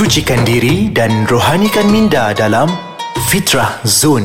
[0.00, 2.72] Sucikan diri dan rohanikan minda dalam
[3.28, 4.24] Fitrah Zone.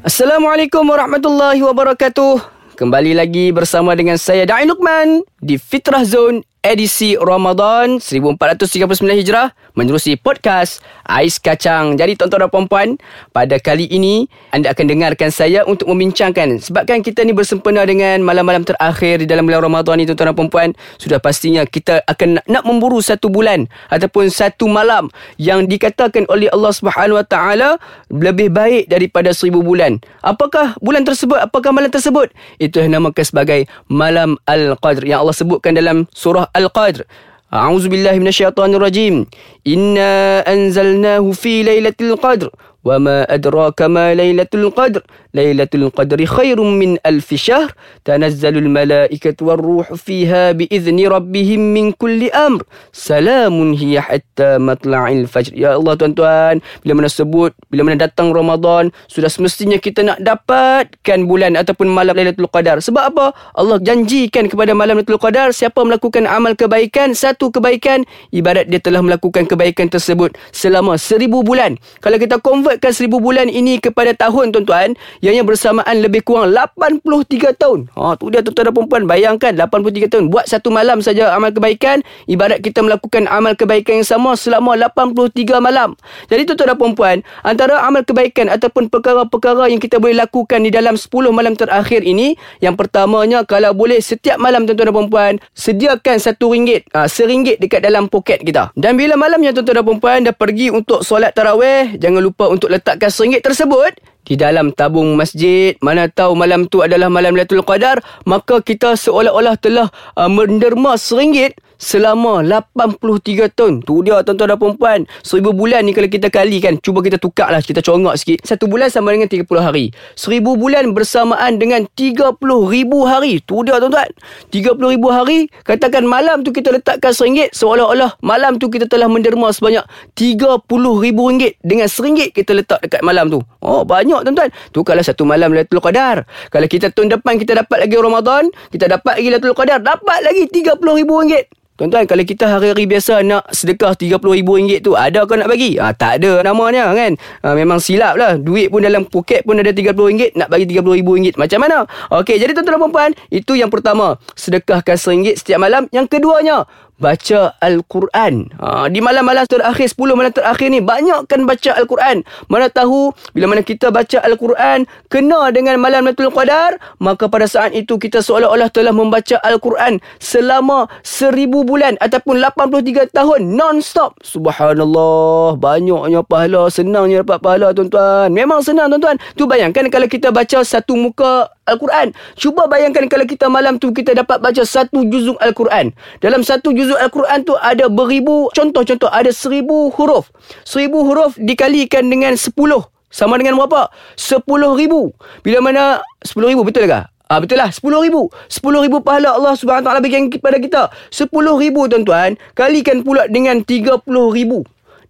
[0.00, 2.40] Assalamualaikum warahmatullahi wabarakatuh.
[2.80, 10.16] Kembali lagi bersama dengan saya Dain Lukman di Fitrah Zone edisi Ramadan 1439 Hijrah menerusi
[10.16, 12.00] podcast Ais Kacang.
[12.00, 12.88] Jadi tuan-tuan dan puan-puan,
[13.36, 18.64] pada kali ini anda akan dengarkan saya untuk membincangkan sebabkan kita ni bersempena dengan malam-malam
[18.64, 23.04] terakhir di dalam bulan Ramadan ni tuan-tuan dan puan-puan, sudah pastinya kita akan nak memburu
[23.04, 27.76] satu bulan ataupun satu malam yang dikatakan oleh Allah Subhanahu Wa Taala
[28.08, 30.00] lebih baik daripada seribu bulan.
[30.24, 31.36] Apakah bulan tersebut?
[31.36, 32.32] Apakah malam tersebut?
[32.56, 33.60] Itu yang dinamakan sebagai
[33.92, 37.02] Malam Al-Qadr yang Allah Allah sebutkan dalam surah Al-Qadr.
[37.50, 39.26] A'udzu billahi minasyaitonir rajim.
[39.66, 42.54] Inna anzalnahu fi lailatul qadr
[42.86, 45.02] wa ma adraka ma lailatul qadr.
[45.34, 47.74] Lailatul Qadri khairum min alf syahr.
[48.06, 52.62] Tanazzalul malaikatu war ruhu fiha bi idzni rabbihim min kulli amr.
[52.94, 55.50] Salamun hiya hatta matla'il fajr.
[55.58, 61.26] Ya Allah tuan-tuan bila mana sebut bila mana datang Ramadan sudah semestinya kita nak dapatkan
[61.26, 62.78] bulan ataupun malam Lailatul Qadar.
[62.78, 63.26] Sebab apa?
[63.58, 69.02] Allah janjikan kepada malam Lailatul Qadar siapa melakukan amal kebaikan satu kebaikan ibarat dia telah
[69.02, 71.74] melakukan kebaikan tersebut selama seribu bulan.
[71.98, 74.94] Kalau kita convertkan seribu bulan ini kepada tahun tuan-tuan
[75.30, 77.88] yang bersamaan lebih kurang 83 tahun.
[77.94, 82.02] Ha tu dia tuan-tuan dan puan bayangkan 83 tahun buat satu malam saja amal kebaikan
[82.26, 85.94] ibarat kita melakukan amal kebaikan yang sama selama 83 malam.
[86.26, 90.98] Jadi tuan-tuan dan puan antara amal kebaikan ataupun perkara-perkara yang kita boleh lakukan di dalam
[90.98, 96.52] 10 malam terakhir ini yang pertamanya kalau boleh setiap malam tuan-tuan dan puan sediakan satu
[96.52, 98.74] ringgit ha, seringgit dekat dalam poket kita.
[98.74, 103.08] Dan bila malamnya tuan-tuan dan puan dah pergi untuk solat tarawih jangan lupa untuk letakkan
[103.12, 108.60] seringgit tersebut di dalam tabung masjid mana tahu malam tu adalah malam Lailatul Qadar maka
[108.64, 113.84] kita seolah-olah telah uh, menderma seringgit selama 83 tahun.
[113.84, 115.04] Tu dia tuan-tuan dan puan-puan.
[115.20, 118.40] Seribu bulan ni kalau kita kalikan, cuba kita tukar lah, kita congak sikit.
[118.40, 119.92] Satu bulan sama dengan 30 hari.
[120.16, 122.40] Seribu bulan bersamaan dengan 30
[122.72, 123.44] ribu hari.
[123.44, 124.08] Tu dia tuan-tuan.
[124.48, 129.52] 30 ribu hari, katakan malam tu kita letakkan seringgit, seolah-olah malam tu kita telah menderma
[129.52, 129.84] sebanyak
[130.16, 130.64] 30
[131.04, 131.60] ribu ringgit.
[131.60, 133.44] Dengan seringgit kita letak dekat malam tu.
[133.60, 134.48] Oh, banyak tuan-tuan.
[134.72, 136.24] Tu kalau satu malam Lailatul Qadar.
[136.48, 140.48] Kalau kita tahun depan kita dapat lagi Ramadan, kita dapat lagi Lailatul Qadar, dapat lagi
[140.48, 141.50] 30 ribu ringgit.
[141.74, 145.74] Tuan-tuan, kalau kita hari-hari biasa nak sedekah RM30,000 tu, ada kau nak bagi?
[145.74, 147.18] Ha, tak ada namanya kan?
[147.42, 148.38] Ha, memang silap lah.
[148.38, 151.34] Duit pun dalam poket pun ada RM30,000, nak bagi RM30,000.
[151.34, 151.82] Macam mana?
[152.14, 154.22] Okey, jadi tuan-tuan dan puan-puan, itu yang pertama.
[154.38, 155.90] Sedekahkan RM1 setiap malam.
[155.90, 156.62] Yang keduanya,
[156.98, 158.54] baca Al-Quran.
[158.58, 162.22] Ha, di malam-malam terakhir, 10 malam terakhir ni, banyakkan baca Al-Quran.
[162.46, 167.74] Mana tahu, bila mana kita baca Al-Quran, kena dengan malam Lailatul Qadar, maka pada saat
[167.74, 174.20] itu kita seolah-olah telah membaca Al-Quran selama seribu bulan ataupun 83 tahun non-stop.
[174.22, 178.30] Subhanallah, banyaknya pahala, senangnya dapat pahala tuan-tuan.
[178.30, 179.16] Memang senang tuan-tuan.
[179.34, 182.12] Tu bayangkan kalau kita baca satu muka Al-Quran.
[182.36, 185.96] Cuba bayangkan kalau kita malam tu kita dapat baca satu juzuk Al-Quran.
[186.20, 189.08] Dalam satu juzuk Al-Quran tu ada beribu contoh-contoh.
[189.08, 190.28] Ada seribu huruf.
[190.68, 192.84] Seribu huruf dikalikan dengan sepuluh.
[193.08, 193.88] Sama dengan berapa?
[194.20, 195.16] Sepuluh ribu.
[195.40, 197.08] Bila mana sepuluh ribu betul ke?
[197.24, 201.88] Ah betul lah 10 ribu 10 ribu pahala Allah ta'ala bagi kepada kita 10 ribu
[201.88, 204.60] tuan-tuan Kalikan pula dengan 30 ribu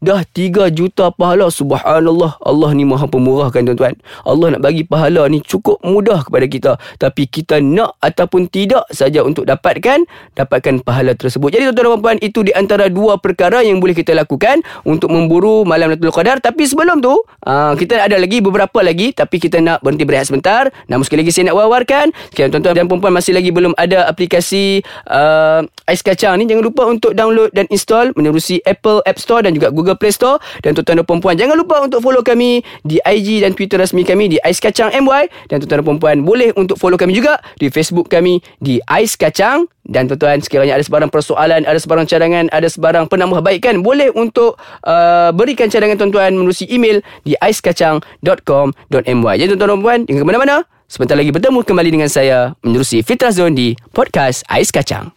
[0.04, 2.37] dah 3 juta pahala subhanallah.
[2.44, 3.97] Allah ni maha pemurah kan tuan-tuan.
[4.28, 6.72] Allah nak bagi pahala ni cukup mudah kepada kita.
[7.00, 10.04] Tapi kita nak ataupun tidak saja untuk dapatkan
[10.37, 11.48] dapatkan pahala tersebut.
[11.56, 15.65] Jadi tuan-tuan dan puan itu di antara dua perkara yang boleh kita lakukan untuk memburu
[15.65, 16.44] malam Lailatul Qadar.
[16.44, 17.16] Tapi sebelum tu
[17.48, 19.16] ah, kita ada lagi beberapa lagi.
[19.16, 20.69] Tapi kita nak berhenti berehat sebentar.
[20.92, 22.12] Namun sekali lagi saya nak wawarkan.
[22.28, 26.82] Sekian tuan-tuan dan puan masih lagi belum ada aplikasi ah, ais kacang ni jangan lupa
[26.84, 30.38] untuk download dan install menerusi Apple App Store dan juga Google Play Store.
[30.60, 34.31] Dan tuan-tuan dan puan-puan jangan lupa untuk follow kami di IG dan Twitter rasmi kami
[34.31, 38.10] di Ais Kacang MY dan tuan-tuan dan puan-puan boleh untuk follow kami juga di Facebook
[38.10, 39.66] kami di Ais Kacang.
[39.84, 44.57] Dan tuan-tuan sekiranya ada sebarang persoalan ada sebarang cadangan ada sebarang penambahbaikan boleh untuk
[44.89, 50.57] uh, berikan cadangan tuan-tuan melalui email di aiskacang.com.my jadi tuan-tuan dan puan jangan ke mana-mana.
[50.84, 55.13] Sebentar lagi bertemu kembali dengan saya menerusi Fitrah Zone di podcast Ais Kacang.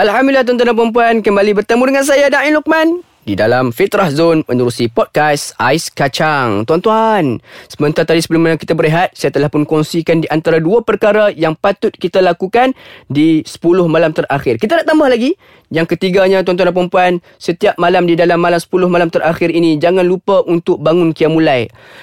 [0.00, 4.92] Alhamdulillah tuan-tuan dan puan kembali bertemu dengan saya Dain Lukman di dalam Fitrah Zone menerusi
[4.92, 6.68] podcast Ais Kacang.
[6.68, 7.40] Tuan-tuan,
[7.72, 11.90] sebentar tadi sebelum kita berehat, saya telah pun kongsikan di antara dua perkara yang patut
[11.96, 12.76] kita lakukan
[13.08, 14.60] di 10 malam terakhir.
[14.60, 15.32] Kita nak tambah lagi
[15.72, 20.06] Yang ketiganya tuan-tuan dan puan setiap malam di dalam malam 10 malam terakhir ini jangan
[20.06, 21.42] lupa untuk bangun qiyamul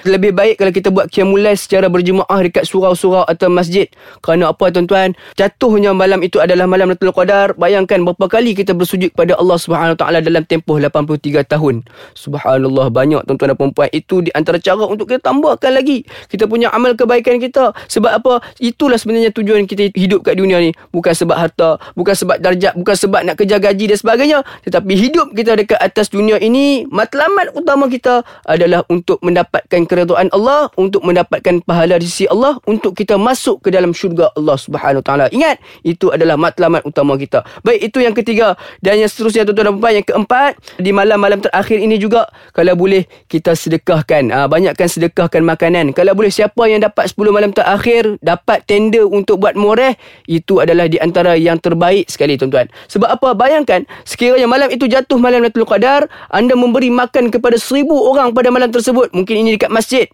[0.04, 3.88] Lebih baik kalau kita buat qiyamul secara berjemaah dekat surau-surau atau masjid.
[4.20, 5.16] Kerana apa tuan-tuan?
[5.40, 7.56] Jatuhnya malam itu adalah malam Lailatul Qadar.
[7.56, 10.76] Bayangkan berapa kali kita bersujud kepada Allah Subhanahu taala dalam tempoh
[11.18, 11.74] 83 tahun.
[12.14, 16.72] Subhanallah banyak tuan-tuan dan puan Itu di antara cara untuk kita tambahkan lagi kita punya
[16.72, 17.72] amal kebaikan kita.
[17.88, 18.34] Sebab apa?
[18.60, 20.70] Itulah sebenarnya tujuan kita hidup kat dunia ni.
[20.92, 25.34] Bukan sebab harta, bukan sebab darjat, bukan sebab nak kejar gaji dan sebagainya tetapi hidup
[25.34, 31.62] kita dekat atas dunia ini matlamat utama kita adalah untuk mendapatkan keredaan Allah untuk mendapatkan
[31.62, 36.10] pahala di sisi Allah untuk kita masuk ke dalam syurga Allah Subhanahu taala ingat itu
[36.10, 40.06] adalah matlamat utama kita baik itu yang ketiga dan yang seterusnya tuan-tuan dan puan yang
[40.06, 45.90] keempat di malam-malam terakhir ini juga kalau boleh kita sedekahkan ha, banyakkan sedekahkan makanan.
[45.90, 49.98] Kalau boleh siapa yang dapat 10 malam terakhir dapat tender untuk buat moreh
[50.30, 52.70] itu adalah di antara yang terbaik sekali tuan-tuan.
[52.86, 53.34] Sebab apa?
[53.34, 58.54] Bayangkan sekiranya malam itu jatuh malam Lailatul Qadar anda memberi makan kepada seribu orang pada
[58.54, 60.06] malam tersebut mungkin ini dekat masjid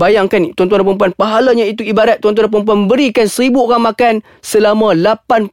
[0.00, 4.96] Bayangkan tuan-tuan dan puan-puan Pahalanya itu ibarat tuan-tuan dan puan-puan Memberikan seribu orang makan Selama
[4.96, 5.52] 83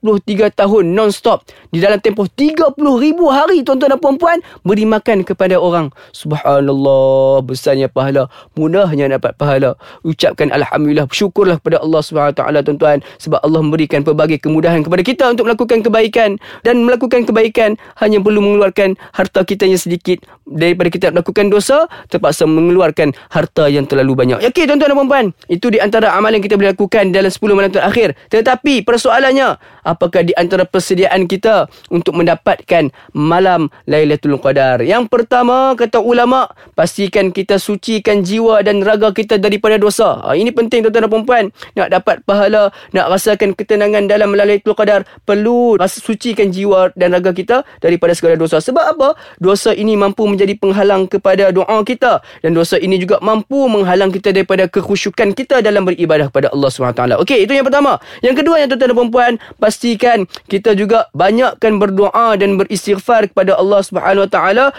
[0.56, 1.44] tahun non-stop.
[1.76, 5.92] Di dalam tempoh 30 ribu hari tuan-tuan dan puan-puan Beri makan kepada orang.
[6.16, 9.76] Subhanallah Besarnya pahala Mudahnya dapat pahala.
[10.08, 13.04] Ucapkan Alhamdulillah Syukurlah kepada Allah SWT tuan-tuan.
[13.20, 16.40] Sebab Allah memberikan pelbagai kemudahan kepada kita Untuk melakukan kebaikan.
[16.64, 20.24] Dan melakukan kebaikan Hanya perlu mengeluarkan harta kita yang sedikit.
[20.48, 25.68] Daripada kita melakukan dosa Terpaksa mengeluarkan harta yang terlalu banyak Okey tuan-tuan dan puan-puan, itu
[25.74, 28.13] di antara amalan yang kita boleh lakukan dalam 10 malam terakhir.
[28.30, 34.86] Tetapi persoalannya, apakah di antara persediaan kita untuk mendapatkan malam Lailatul Qadar?
[34.86, 36.48] Yang pertama, kata ulama,
[36.78, 40.22] pastikan kita sucikan jiwa dan raga kita daripada dosa.
[40.24, 41.44] Ha, ini penting tuan-tuan dan puan-puan.
[41.74, 47.66] Nak dapat pahala, nak rasakan ketenangan dalam Lailatul Qadar, perlu sucikan jiwa dan raga kita
[47.81, 48.62] daripada segala dosa.
[48.62, 49.18] Sebab apa?
[49.42, 54.26] Dosa ini mampu menjadi penghalang kepada doa kita dan dosa ini juga mampu menghalang kita
[54.31, 57.01] daripada kekhusyukan kita dalam beribadah kepada Allah SWT.
[57.24, 57.97] Okey, itu yang pertama.
[58.21, 63.79] Yang kedua yang tuan-tuan dan puan-puan, pastikan kita juga banyakkan berdoa dan beristighfar kepada Allah
[63.83, 64.38] SWT.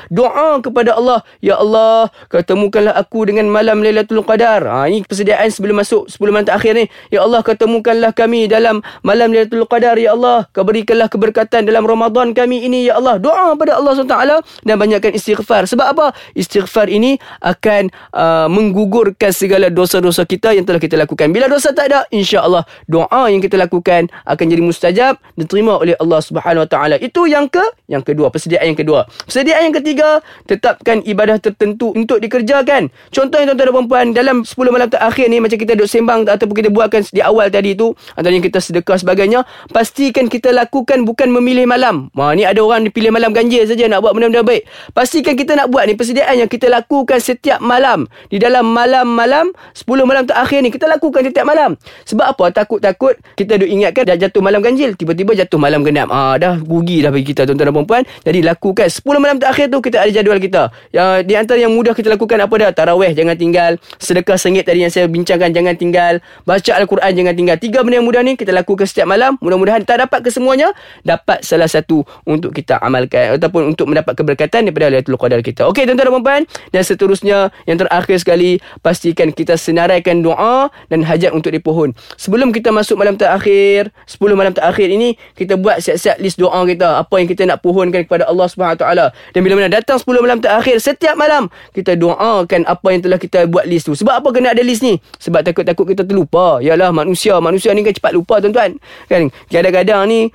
[0.09, 4.65] Doa kepada Allah, Ya Allah, ketemukanlah aku dengan malam Lailatul Qadar.
[4.67, 6.87] Ha, ini persediaan sebelum masuk 10 malam terakhir ni.
[7.15, 9.97] Ya Allah, ketemukanlah kami dalam malam Lailatul Qadar.
[9.97, 12.91] Ya Allah, keberikanlah keberkatan dalam Ramadan kami ini.
[12.91, 14.19] Ya Allah, doa kepada Allah SWT
[14.67, 15.67] dan banyakkan istighfar.
[15.71, 16.07] Sebab apa?
[16.35, 21.29] Istighfar ini akan uh, menggugurkan menghapuskan segala dosa-dosa kita yang telah kita lakukan.
[21.31, 26.21] Bila dosa tak ada, insya-Allah doa yang kita lakukan akan jadi mustajab diterima oleh Allah
[26.25, 26.97] Subhanahu Wa Taala.
[26.99, 29.09] Itu yang ke yang kedua, persediaan yang kedua.
[29.25, 32.93] Persediaan yang ketiga, tetapkan ibadah tertentu untuk dikerjakan.
[33.13, 36.69] Contohnya tuan-tuan dan puan-puan, dalam 10 malam terakhir ni macam kita duduk sembang ataupun kita
[36.69, 42.13] buatkan di awal tadi tu, antaranya kita sedekah sebagainya, pastikan kita lakukan bukan memilih malam.
[42.13, 44.69] Ma ni ada orang pilih malam ganjil saja nak buat benda-benda baik.
[44.93, 48.05] Pastikan kita nak buat ni persediaan yang kita lakukan setiap malam.
[48.29, 51.75] Di dalam malam malam 10 malam terakhir ni kita lakukan setiap malam.
[52.07, 52.45] Sebab apa?
[52.55, 56.07] Takut-takut kita duk ingatkan dah jatuh malam ganjil tiba-tiba jatuh malam genap.
[56.15, 58.03] Ah dah rugi dah bagi kita tuan-tuan dan puan-puan.
[58.23, 58.87] Jadi lakukan.
[58.87, 60.71] 10 malam terakhir tu kita ada jadual kita.
[60.95, 62.71] Yang di antara yang mudah kita lakukan apa dah?
[62.71, 63.73] Tarawih jangan tinggal.
[63.99, 66.23] Sedekah sengit tadi yang saya bincangkan jangan tinggal.
[66.47, 67.57] Baca al-Quran jangan tinggal.
[67.59, 69.35] Tiga benda yang mudah ni kita lakukan setiap malam.
[69.43, 70.71] Mudah-mudahan tak dapat kesemuanya
[71.03, 75.67] dapat salah satu untuk kita amalkan ataupun untuk mendapat keberkatan daripada Lailatul Qadar kita.
[75.69, 81.33] Okey tuan-tuan dan dan seterusnya yang terakhir sekali pasti pastikan kita senaraikan doa dan hajat
[81.33, 81.97] untuk di pohon.
[82.21, 87.01] Sebelum kita masuk malam terakhir, 10 malam terakhir ini, kita buat siap-siap list doa kita.
[87.01, 88.85] Apa yang kita nak pohonkan kepada Allah SWT.
[89.33, 93.49] Dan bila mana datang 10 malam terakhir, setiap malam, kita doakan apa yang telah kita
[93.49, 93.97] buat list tu.
[93.97, 95.01] Sebab apa kena ada list ni?
[95.17, 96.61] Sebab takut-takut kita terlupa.
[96.61, 97.41] Yalah manusia.
[97.41, 98.77] Manusia ni kan cepat lupa tuan-tuan.
[99.09, 99.33] Kan?
[99.49, 100.29] Kadang-kadang ni,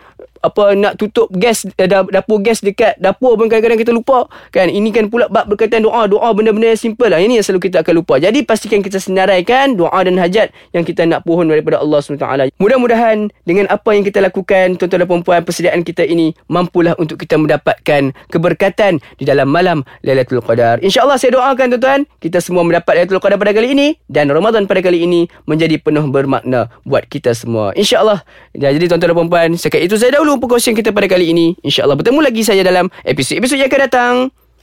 [0.43, 4.27] apa nak tutup gas eh, dapur gas dekat dapur pun kadang-kadang kita lupa.
[4.51, 6.05] Kan ini kan pula bab berkaitan doa.
[6.05, 7.23] Doa benda-benda yang simple lah.
[7.23, 8.19] Ini yang selalu kita akan lupa.
[8.19, 13.31] Jadi pastikan kita senaraikan doa dan hajat yang kita nak pohon daripada Allah SWT mudah-mudahan
[13.47, 18.11] dengan apa yang kita lakukan tuan-tuan dan puan-puan persediaan kita ini mampulah untuk kita mendapatkan
[18.27, 20.81] keberkatan di dalam malam Lailatul Qadar.
[20.81, 24.81] insyaAllah saya doakan tuan-tuan kita semua mendapat Lailatul Qadar pada kali ini dan Ramadan pada
[24.83, 27.71] kali ini menjadi penuh bermakna buat kita semua.
[27.77, 28.25] insyaAllah.
[28.53, 31.53] Jadi tuan-tuan dan puan-puan sekat itu saya dahulu perkongsian kita pada kali ini.
[31.61, 34.15] InsyaAllah bertemu lagi saya dalam episod-episod yang akan datang.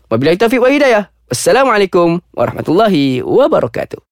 [0.09, 1.05] Wabillahi taufiq wa hidayah.
[1.31, 4.03] Assalamualaikum warahmatullahi wabarakatuh.